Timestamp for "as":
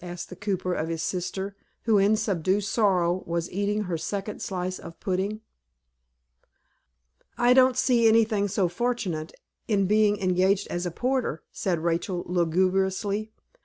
10.68-10.86